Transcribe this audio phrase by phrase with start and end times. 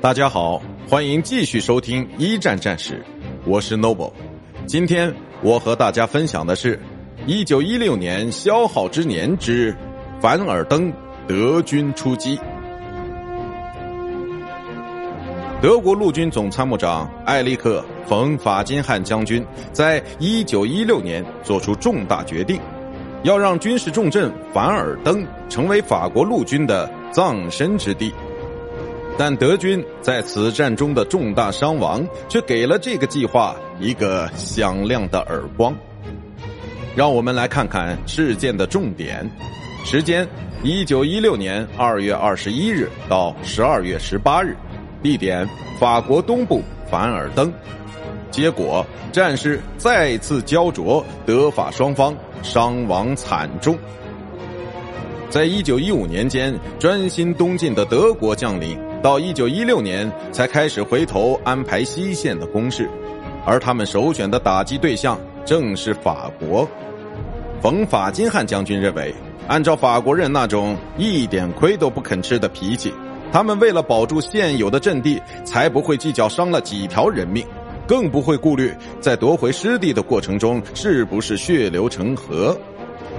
[0.00, 3.04] 大家好，欢迎继续收听一战战史，
[3.44, 4.10] 我是 Noble。
[4.64, 6.80] 今天我和大家分享的是
[7.26, 9.76] 一九一六年消耗之年之
[10.18, 10.90] 凡尔登
[11.28, 12.40] 德军出击。
[15.60, 22.58] 德国陆军总参谋长艾利克·冯·法金汉将军在一九一六年做出重大决定，
[23.22, 28.10] 要让军事重镇凡尔登成为法国陆军的葬身之地。
[29.18, 35.74] 但德军在此战中的重大伤亡，却给了这个计划一个响亮的耳光。
[36.96, 39.30] 让我们来看看事件的重点：
[39.84, 40.26] 时间：
[40.62, 44.54] 一九一六年二月二十一日到十二月十八日；
[45.02, 47.52] 地点：法国东部凡尔登。
[48.30, 53.76] 结果：战事再次焦灼，德法双方伤亡惨重。
[55.28, 58.78] 在一九一五年间，专心东进的德国将领。
[59.02, 62.88] 到一九一六年才开始回头安排西线的攻势，
[63.46, 66.68] 而他们首选的打击对象正是法国。
[67.62, 69.14] 冯法金汉将军认为，
[69.48, 72.92] 按照法国人那种一点亏都不肯吃的脾气，
[73.32, 77.42] 他们为了保住现有的阵地，才不会计较伤了几条人命，
[77.86, 78.70] 更不会顾虑
[79.00, 82.54] 在夺回失地的过程中是不是血流成河。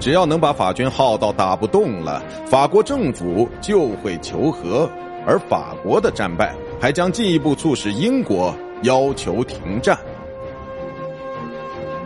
[0.00, 4.88] 只要能把法军耗到打不动了，法国政府就会求和。
[5.26, 9.98] 而法国的战败，还将进一步促使英国要求停战。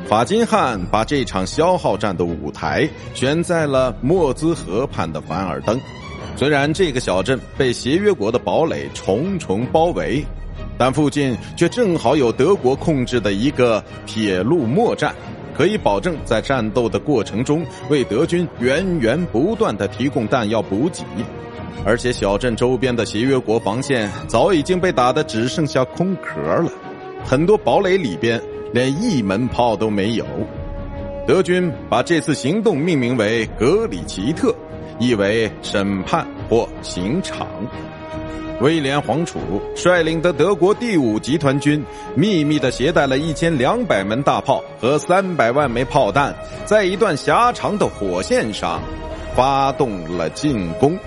[0.09, 5.79] 法金汉把这场消耗战的舞台选在了莫兹河畔的凡尔登。
[6.37, 10.25] 虽然这个小镇被协约国的堡垒重重包围，
[10.79, 15.15] 但附近却正好有德国控制的一个铁路末站，
[15.55, 21.05] 可以保证在战斗的过程中为德军源源不断的提供弹药补给。
[21.85, 26.71] 而且小镇周边的协约国防线早已经被打得只剩下空壳了，
[27.25, 28.41] 很多堡垒里边
[28.72, 30.25] 连一门炮都没有。
[31.27, 34.55] 德军把这次行动命名为“格里奇特”，
[34.99, 37.47] 意为审判或刑场。
[38.61, 39.39] 威廉皇储
[39.75, 41.83] 率领的德国第五集团军
[42.15, 46.34] 秘密的携带了一千两百门大炮和三百万枚炮弹，
[46.67, 48.83] 在一段狭长的火线上
[49.34, 50.99] 发动了进攻。